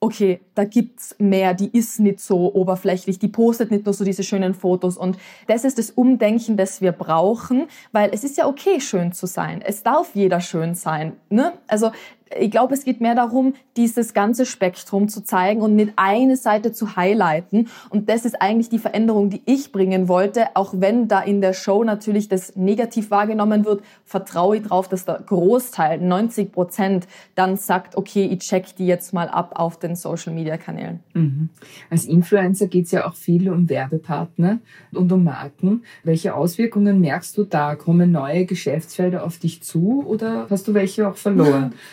[0.00, 4.24] okay, da gibt's mehr, die ist nicht so oberflächlich, die postet nicht nur so diese
[4.24, 8.80] schönen Fotos und das ist das Umdenken, das wir brauchen, weil es ist ja okay,
[8.80, 9.60] schön zu sein.
[9.62, 11.52] Es darf jeder schön sein, ne?
[11.68, 11.92] Also
[12.38, 16.72] ich glaube, es geht mehr darum, dieses ganze Spektrum zu zeigen und nicht eine Seite
[16.72, 17.68] zu highlighten.
[17.88, 20.54] Und das ist eigentlich die Veränderung, die ich bringen wollte.
[20.54, 25.04] Auch wenn da in der Show natürlich das negativ wahrgenommen wird, vertraue ich darauf, dass
[25.04, 29.96] der Großteil, 90 Prozent, dann sagt, okay, ich check die jetzt mal ab auf den
[29.96, 31.00] Social-Media-Kanälen.
[31.14, 31.48] Mhm.
[31.90, 34.60] Als Influencer geht es ja auch viel um Werbepartner
[34.92, 35.82] und um Marken.
[36.04, 37.74] Welche Auswirkungen merkst du da?
[37.74, 41.74] Kommen neue Geschäftsfelder auf dich zu oder hast du welche auch verloren?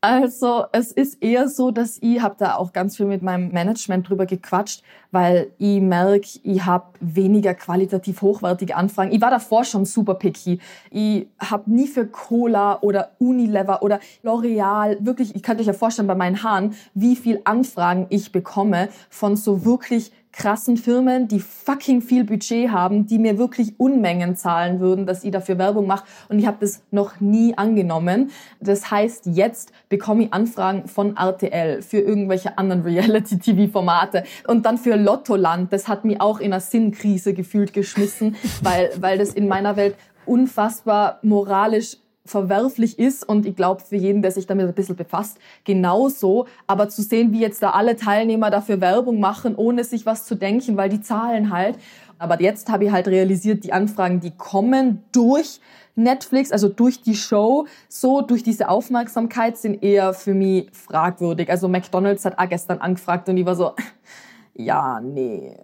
[0.00, 4.08] Also es ist eher so, dass ich habe da auch ganz viel mit meinem Management
[4.08, 9.10] drüber gequatscht, weil ich merke, ich habe weniger qualitativ hochwertige Anfragen.
[9.10, 10.60] Ich war davor schon super picky.
[10.92, 16.06] Ich habe nie für Cola oder Unilever oder L'Oreal, wirklich, ich kann euch ja vorstellen
[16.06, 22.00] bei meinen Haaren, wie viel Anfragen ich bekomme von so wirklich krassen Firmen, die fucking
[22.00, 26.04] viel Budget haben, die mir wirklich Unmengen zahlen würden, dass ich dafür Werbung mache.
[26.28, 28.30] Und ich habe das noch nie angenommen.
[28.60, 34.24] Das heißt, jetzt bekomme ich Anfragen von RTL für irgendwelche anderen Reality-TV-Formate.
[34.46, 39.18] Und dann für Lottoland, das hat mich auch in einer Sinnkrise gefühlt geschmissen, weil, weil
[39.18, 41.96] das in meiner Welt unfassbar moralisch
[42.28, 46.46] verwerflich ist und ich glaube für jeden, der sich damit ein bisschen befasst, genauso.
[46.66, 50.34] Aber zu sehen, wie jetzt da alle Teilnehmer dafür Werbung machen, ohne sich was zu
[50.34, 51.78] denken, weil die zahlen halt.
[52.18, 55.60] Aber jetzt habe ich halt realisiert, die Anfragen, die kommen durch
[55.94, 61.50] Netflix, also durch die Show, so durch diese Aufmerksamkeit sind eher für mich fragwürdig.
[61.50, 63.72] Also McDonald's hat auch gestern angefragt und ich war so,
[64.54, 65.56] ja, nee.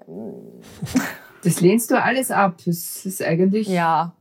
[1.42, 2.57] Das lehnst du alles ab.
[2.64, 3.68] Das ist eigentlich.
[3.68, 4.14] Ja,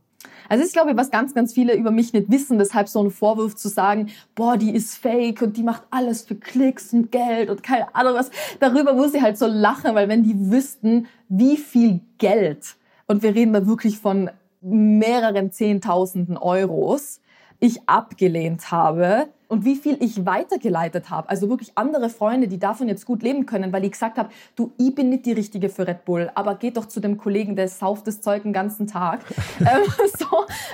[0.48, 2.58] also das ist, glaube ich, was ganz, ganz viele über mich nicht wissen.
[2.58, 6.34] Deshalb so ein Vorwurf zu sagen, boah, die ist fake und die macht alles für
[6.34, 8.30] Klicks und Geld und keine Ahnung was.
[8.60, 12.76] Darüber muss ich halt so lachen, weil wenn die wüssten, wie viel Geld,
[13.06, 14.30] und wir reden da wirklich von
[14.60, 17.20] mehreren Zehntausenden Euros,
[17.60, 21.28] ich abgelehnt habe und wie viel ich weitergeleitet habe.
[21.28, 24.72] Also wirklich andere Freunde, die davon jetzt gut leben können, weil ich gesagt habe, du,
[24.78, 27.68] ich bin nicht die Richtige für Red Bull, aber geh doch zu dem Kollegen, der
[27.68, 29.20] sauft das Zeug den ganzen Tag.
[29.60, 29.84] ähm,
[30.18, 30.26] so,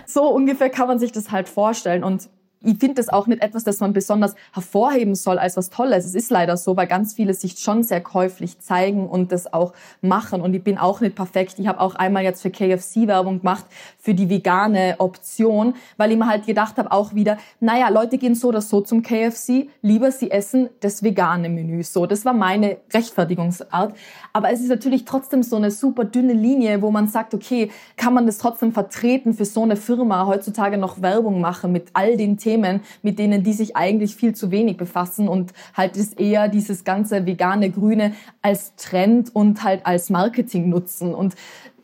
[0.07, 2.31] so ungefähr kann man sich das halt vorstellen und
[2.63, 6.05] ich finde das auch nicht etwas, das man besonders hervorheben soll als was Tolles.
[6.05, 9.73] Es ist leider so, weil ganz viele sich schon sehr käuflich zeigen und das auch
[10.03, 10.43] machen.
[10.43, 11.55] Und ich bin auch nicht perfekt.
[11.59, 13.65] Ich habe auch einmal jetzt für KFC Werbung gemacht
[14.01, 18.35] für die vegane Option, weil ich mir halt gedacht habe, auch wieder, naja, Leute gehen
[18.35, 21.83] so oder so zum KFC, lieber sie essen das vegane Menü.
[21.83, 23.95] So, das war meine Rechtfertigungsart.
[24.33, 28.15] Aber es ist natürlich trotzdem so eine super dünne Linie, wo man sagt, okay, kann
[28.15, 32.39] man das trotzdem vertreten für so eine Firma heutzutage noch Werbung machen mit all den
[32.39, 36.85] Themen, mit denen die sich eigentlich viel zu wenig befassen und halt ist eher dieses
[36.85, 41.35] ganze vegane Grüne als Trend und halt als Marketing nutzen und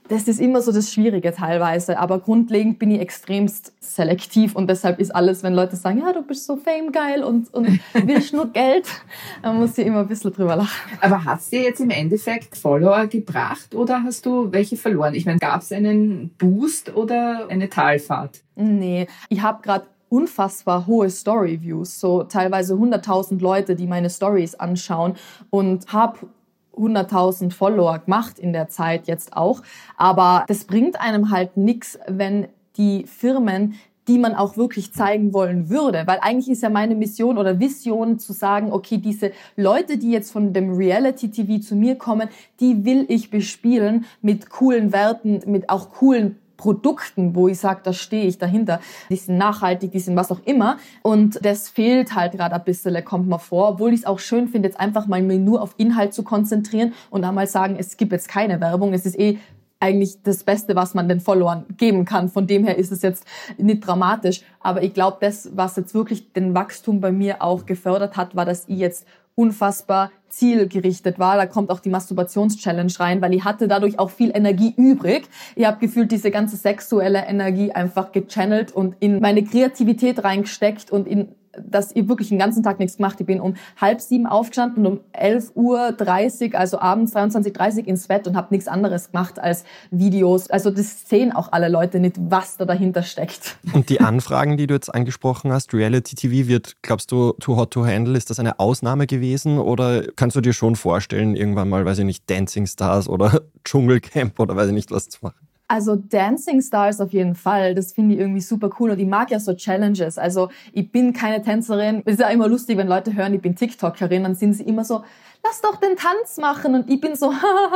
[0.08, 5.00] das ist immer so das Schwierige teilweise, aber grundlegend bin ich extremst selektiv und deshalb
[5.00, 8.86] ist alles, wenn Leute sagen, ja, du bist so famegeil und, und willst nur Geld,
[9.42, 10.98] dann muss ich immer ein bisschen drüber lachen.
[11.00, 15.14] Aber es dir jetzt im Endeffekt Follower gebracht oder hast du welche verloren?
[15.14, 18.42] Ich meine, gab es einen Boost oder eine Talfahrt?
[18.54, 25.14] Nee, ich habe gerade unfassbar hohe Story-Views, so teilweise 100.000 Leute, die meine Stories anschauen
[25.50, 26.28] und habe
[26.76, 29.62] 100.000 Follower gemacht in der Zeit jetzt auch.
[29.96, 33.74] Aber das bringt einem halt nichts, wenn die Firmen
[34.08, 36.04] die man auch wirklich zeigen wollen würde.
[36.06, 40.30] Weil eigentlich ist ja meine Mission oder Vision zu sagen, okay, diese Leute, die jetzt
[40.30, 42.28] von dem Reality-TV zu mir kommen,
[42.60, 47.92] die will ich bespielen mit coolen Werten, mit auch coolen Produkten, wo ich sage, da
[47.92, 48.80] stehe ich dahinter.
[49.10, 50.78] Die sind nachhaltig, die sind was auch immer.
[51.02, 53.70] Und das fehlt halt gerade ein bisschen, kommt mir vor.
[53.70, 57.24] Obwohl ich es auch schön finde, jetzt einfach mal nur auf Inhalt zu konzentrieren und
[57.24, 58.92] einmal sagen, es gibt jetzt keine Werbung.
[58.92, 59.38] Es ist eh
[59.78, 62.28] eigentlich das Beste, was man den Followern geben kann.
[62.28, 63.24] Von dem her ist es jetzt
[63.58, 64.42] nicht dramatisch.
[64.60, 68.44] Aber ich glaube, das, was jetzt wirklich den Wachstum bei mir auch gefördert hat, war,
[68.44, 71.36] dass ich jetzt unfassbar zielgerichtet war.
[71.36, 75.28] Da kommt auch die Masturbations-Challenge rein, weil ich hatte dadurch auch viel Energie übrig.
[75.54, 81.06] Ich habe gefühlt diese ganze sexuelle Energie einfach gechannelt und in meine Kreativität reingesteckt und
[81.06, 81.28] in
[81.64, 83.20] dass ich wirklich den ganzen Tag nichts gemacht.
[83.20, 87.88] Ich bin um halb sieben aufgestanden und um 11 Uhr 30, also abends 23.30 Uhr
[87.88, 90.50] ins Bett und habe nichts anderes gemacht als Videos.
[90.50, 93.56] Also das sehen auch alle Leute nicht, was da dahinter steckt.
[93.72, 97.70] Und die Anfragen, die du jetzt angesprochen hast, Reality TV wird, glaubst du, Too Hot
[97.72, 101.84] to Handle, ist das eine Ausnahme gewesen oder kannst du dir schon vorstellen, irgendwann mal,
[101.84, 105.45] weiß ich nicht, Dancing Stars oder Dschungelcamp oder weiß ich nicht, was zu machen?
[105.68, 107.74] Also Dancing Stars auf jeden Fall.
[107.74, 110.16] Das finde ich irgendwie super cool und ich mag ja so Challenges.
[110.16, 112.02] Also ich bin keine Tänzerin.
[112.04, 114.84] Es ist ja immer lustig, wenn Leute hören, ich bin TikTokerin, dann sind sie immer
[114.84, 115.02] so,
[115.42, 117.32] lass doch den Tanz machen und ich bin so,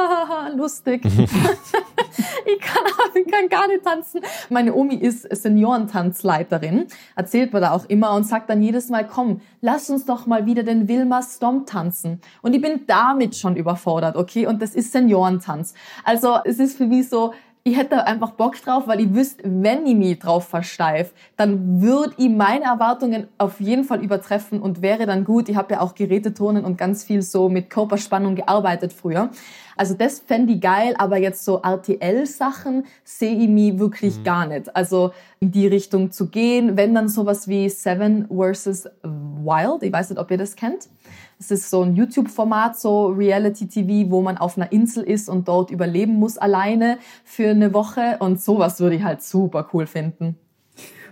[0.56, 1.02] lustig.
[2.46, 4.20] ich, kann, ich kann gar nicht tanzen.
[4.48, 9.40] Meine Omi ist Seniorentanzleiterin, erzählt mir da auch immer und sagt dann jedes Mal, komm,
[9.60, 12.20] lass uns doch mal wieder den Wilma Stomp tanzen.
[12.42, 14.46] Und ich bin damit schon überfordert, okay?
[14.46, 15.74] Und das ist Seniorentanz.
[16.04, 19.86] Also es ist für mich so, ich hätte einfach Bock drauf, weil ich wüsste, wenn
[19.86, 25.04] ich mich drauf versteif, dann würde ich meine Erwartungen auf jeden Fall übertreffen und wäre
[25.04, 25.48] dann gut.
[25.50, 29.30] Ich habe ja auch Gerätetonen und ganz viel so mit Körperspannung gearbeitet früher.
[29.76, 34.24] Also das fände ich geil, aber jetzt so RTL-Sachen sehe ich mich wirklich mhm.
[34.24, 34.74] gar nicht.
[34.74, 38.88] Also in die Richtung zu gehen, wenn dann sowas wie Seven vs.
[39.02, 40.88] Wild, ich weiß nicht, ob ihr das kennt.
[41.40, 45.70] Es ist so ein YouTube-Format, so Reality-TV, wo man auf einer Insel ist und dort
[45.70, 48.18] überleben muss alleine für eine Woche.
[48.20, 50.36] Und sowas würde ich halt super cool finden.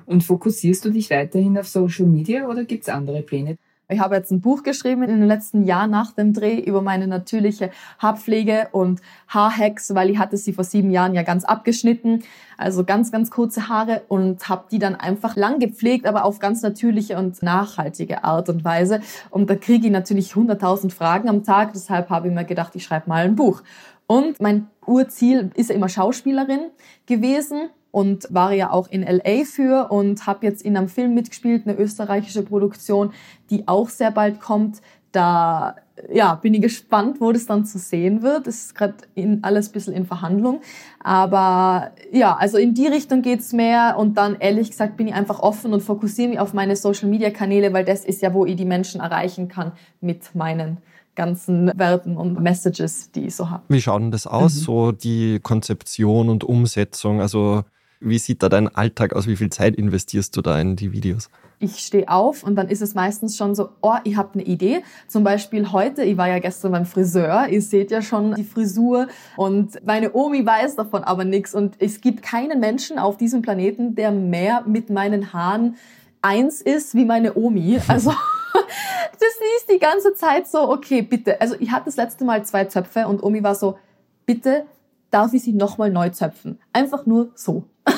[0.04, 3.56] Und fokussierst du dich weiterhin auf Social Media oder gibt's andere Pläne?
[3.90, 7.06] Ich habe jetzt ein Buch geschrieben in den letzten Jahren nach dem Dreh über meine
[7.06, 12.22] natürliche Haarpflege und Haarhacks, weil ich hatte sie vor sieben Jahren ja ganz abgeschnitten,
[12.58, 16.60] also ganz, ganz kurze Haare und habe die dann einfach lang gepflegt, aber auf ganz
[16.60, 19.00] natürliche und nachhaltige Art und Weise.
[19.30, 22.84] Und da kriege ich natürlich 100.000 Fragen am Tag, deshalb habe ich mir gedacht, ich
[22.84, 23.62] schreibe mal ein Buch.
[24.06, 26.60] Und mein Urziel ist ja immer Schauspielerin
[27.06, 31.66] gewesen und war ja auch in LA für und habe jetzt in einem Film mitgespielt,
[31.66, 33.12] eine österreichische Produktion,
[33.50, 34.80] die auch sehr bald kommt.
[35.12, 35.76] Da
[36.12, 38.46] ja, bin ich gespannt, wo das dann zu sehen wird.
[38.46, 38.94] Das ist gerade
[39.42, 40.60] alles ein bisschen in Verhandlung.
[41.00, 43.96] Aber ja, also in die Richtung geht's mehr.
[43.98, 47.84] Und dann, ehrlich gesagt, bin ich einfach offen und fokussiere mich auf meine Social-Media-Kanäle, weil
[47.84, 50.78] das ist ja, wo ich die Menschen erreichen kann mit meinen
[51.14, 53.64] ganzen Werten und Messages, die ich so habe.
[53.68, 54.60] Wie schaut denn das aus, mhm.
[54.60, 57.20] so die Konzeption und Umsetzung?
[57.20, 57.64] Also
[58.00, 59.26] wie sieht da dein Alltag aus?
[59.26, 61.30] Wie viel Zeit investierst du da in die Videos?
[61.60, 64.82] Ich stehe auf und dann ist es meistens schon so, oh, ich habe eine Idee.
[65.08, 69.08] Zum Beispiel heute, ich war ja gestern beim Friseur, ihr seht ja schon die Frisur
[69.36, 73.96] und meine Omi weiß davon aber nichts und es gibt keinen Menschen auf diesem Planeten,
[73.96, 75.76] der mehr mit meinen Haaren
[76.22, 77.80] eins ist wie meine Omi.
[77.88, 78.10] Also
[79.12, 81.40] das ist die ganze Zeit so, okay, bitte.
[81.40, 83.78] Also ich hatte das letzte Mal zwei Zöpfe und Omi war so,
[84.26, 84.64] bitte
[85.10, 86.58] darf ich sie nochmal neu zöpfen.
[86.72, 87.64] Einfach nur so.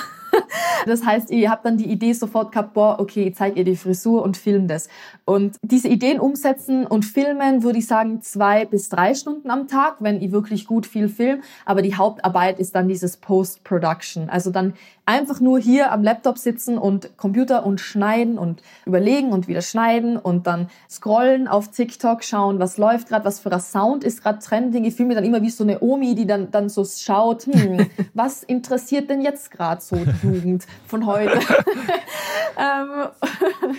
[0.87, 3.77] Das heißt, ihr habt dann die Idee sofort gehabt, boah, okay, ich zeige ihr die
[3.77, 4.89] Frisur und film das.
[5.25, 9.97] Und diese Ideen umsetzen und filmen, würde ich sagen, zwei bis drei Stunden am Tag,
[10.01, 11.43] wenn ich wirklich gut viel film.
[11.65, 14.29] Aber die Hauptarbeit ist dann dieses Post-Production.
[14.29, 14.75] Also dann
[15.11, 20.17] einfach nur hier am Laptop sitzen und Computer und schneiden und überlegen und wieder schneiden
[20.17, 24.39] und dann scrollen auf TikTok, schauen, was läuft gerade, was für ein Sound ist gerade
[24.39, 24.85] trending.
[24.85, 27.87] Ich fühle mich dann immer wie so eine Omi, die dann, dann so schaut, hm,
[28.15, 31.33] was interessiert denn jetzt gerade so die Jugend von heute?
[32.59, 33.09] ähm,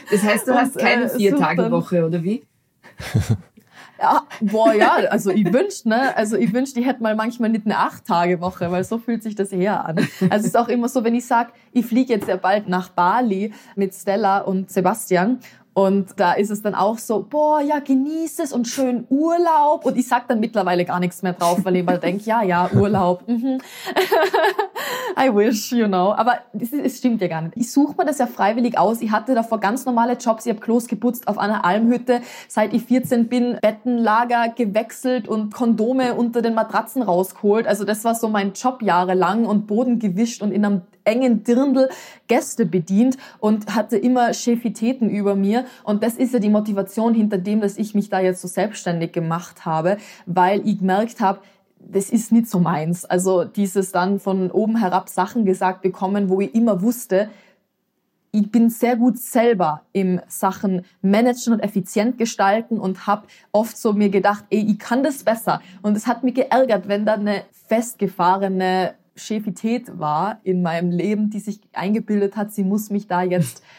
[0.10, 2.44] das heißt, du hast keine äh, Vier-Tage-Woche, oder wie?
[4.02, 7.68] Ja, boah, ja, also ich wünschte, ne, also ich wünschte, ich hätte mal manchmal nicht
[7.68, 9.98] eine Acht-Tage-Woche, weil so fühlt sich das eher an.
[10.22, 12.90] Also es ist auch immer so, wenn ich sag, ich fliege jetzt ja bald nach
[12.90, 15.40] Bali mit Stella und Sebastian
[15.82, 19.84] und da ist es dann auch so, boah, ja, genieß es und schön Urlaub.
[19.84, 22.70] Und ich sag dann mittlerweile gar nichts mehr drauf, weil ich mal denke, ja, ja,
[22.72, 23.28] Urlaub.
[23.28, 23.60] Mhm.
[25.20, 26.14] I wish, you know.
[26.14, 27.58] Aber es, es stimmt ja gar nicht.
[27.58, 29.02] Ich suche mir das ja freiwillig aus.
[29.02, 30.46] Ich hatte davor ganz normale Jobs.
[30.46, 32.22] Ich habe Klos geputzt auf einer Almhütte.
[32.48, 37.66] Seit ich 14 bin, Bettenlager gewechselt und Kondome unter den Matratzen rausgeholt.
[37.66, 41.90] Also das war so mein Job jahrelang und Boden gewischt und in einem engen Dirndl
[42.28, 45.66] Gäste bedient und hatte immer Chefitäten über mir.
[45.84, 49.12] Und das ist ja die Motivation hinter dem, dass ich mich da jetzt so selbstständig
[49.12, 51.40] gemacht habe, weil ich gemerkt habe,
[51.80, 53.06] das ist nicht so meins.
[53.06, 57.30] Also dieses dann von oben herab Sachen gesagt bekommen, wo ich immer wusste,
[58.32, 63.92] ich bin sehr gut selber im Sachen managen und effizient gestalten und habe oft so
[63.94, 65.62] mir gedacht, ey, ich kann das besser.
[65.82, 71.40] Und es hat mich geärgert, wenn da eine festgefahrene Chefität war in meinem Leben, die
[71.40, 73.64] sich eingebildet hat, sie muss mich da jetzt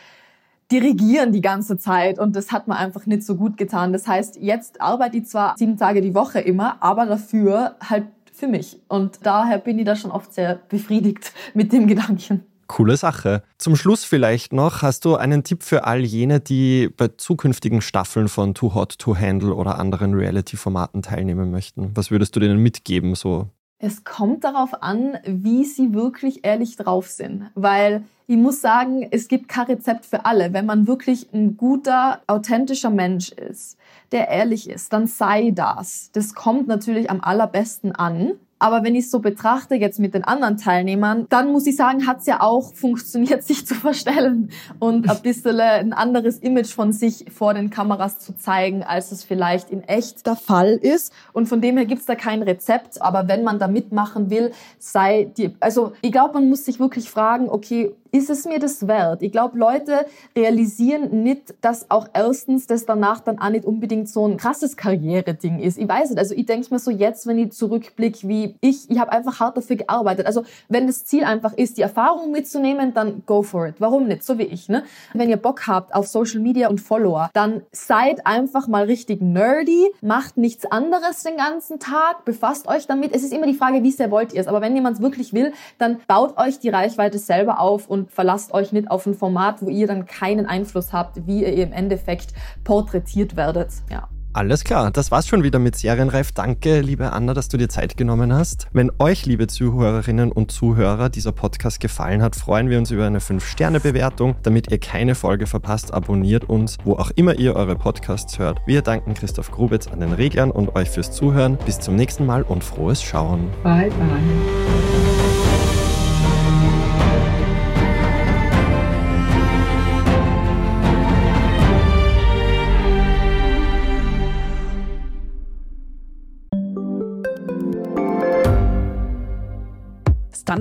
[0.73, 3.93] dirigieren die ganze Zeit und das hat mir einfach nicht so gut getan.
[3.93, 8.49] Das heißt, jetzt arbeite ich zwar sieben Tage die Woche immer, aber dafür halt für
[8.49, 8.81] mich.
[8.89, 12.45] Und daher bin ich da schon oft sehr befriedigt mit dem Gedanken.
[12.67, 13.43] Coole Sache.
[13.59, 18.29] Zum Schluss vielleicht noch, hast du einen Tipp für all jene, die bei zukünftigen Staffeln
[18.29, 21.91] von Too Hot to Handle oder anderen Reality-Formaten teilnehmen möchten?
[21.95, 23.51] Was würdest du denen mitgeben, so
[23.83, 27.51] es kommt darauf an, wie sie wirklich ehrlich drauf sind.
[27.57, 30.53] Weil ich muss sagen, es gibt kein Rezept für alle.
[30.53, 33.77] Wenn man wirklich ein guter, authentischer Mensch ist,
[34.13, 36.11] der ehrlich ist, dann sei das.
[36.13, 38.35] Das kommt natürlich am allerbesten an.
[38.63, 42.07] Aber wenn ich es so betrachte jetzt mit den anderen Teilnehmern, dann muss ich sagen,
[42.07, 46.93] hat es ja auch funktioniert, sich zu verstellen und ein bisschen ein anderes Image von
[46.93, 51.13] sich vor den Kameras zu zeigen, als es vielleicht in echt der Fall ist.
[51.33, 53.03] Und von dem her gibt es da kein Rezept.
[53.03, 57.11] Aber wenn man da mitmachen will, sei die, also ich glaube, man muss sich wirklich
[57.11, 59.23] fragen, okay, ist es mir das wert?
[59.23, 60.05] Ich glaube, Leute
[60.37, 65.59] realisieren nicht, dass auch erstens das danach dann auch nicht unbedingt so ein krasses Karriereding
[65.61, 65.79] ist.
[65.79, 68.99] Ich weiß nicht, also ich denke mir so jetzt, wenn ich zurückblicke, wie ich, ich
[68.99, 70.27] habe einfach hart dafür gearbeitet.
[70.27, 73.77] Also wenn das Ziel einfach ist, die Erfahrung mitzunehmen, dann go for it.
[73.79, 74.25] Warum nicht?
[74.25, 74.69] So wie ich.
[74.69, 74.85] Ne?
[75.15, 79.91] Wenn ihr Bock habt auf Social Media und Follower, dann seid einfach mal richtig nerdy,
[80.03, 83.15] macht nichts anderes den ganzen Tag, befasst euch damit.
[83.15, 84.49] Es ist immer die Frage, wie sehr wollt ihr es.
[84.49, 88.13] Aber wenn jemand es wirklich will, dann baut euch die Reichweite selber auf und und
[88.13, 91.73] verlasst euch nicht auf ein Format, wo ihr dann keinen Einfluss habt, wie ihr im
[91.73, 92.33] Endeffekt
[92.65, 93.71] porträtiert werdet.
[93.91, 94.09] Ja.
[94.35, 96.33] Alles klar, das war's schon wieder mit Serienreif.
[96.33, 98.67] Danke, liebe Anna, dass du dir Zeit genommen hast.
[98.73, 103.19] Wenn euch, liebe Zuhörerinnen und Zuhörer, dieser Podcast gefallen hat, freuen wir uns über eine
[103.19, 104.37] 5-Sterne-Bewertung.
[104.43, 108.63] Damit ihr keine Folge verpasst, abonniert uns, wo auch immer ihr eure Podcasts hört.
[108.65, 111.59] Wir danken Christoph Grubitz an den Reglern und euch fürs Zuhören.
[111.67, 113.51] Bis zum nächsten Mal und frohes Schauen.
[113.63, 114.92] Bye, bye.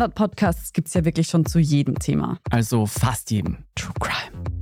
[0.02, 2.40] Standard-Podcasts gibt es ja wirklich schon zu jedem Thema.
[2.50, 3.66] Also fast jedem.
[3.76, 4.61] True Crime.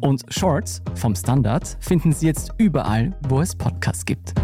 [0.00, 4.34] Und Shorts vom Standard finden Sie jetzt überall, wo es Podcasts gibt.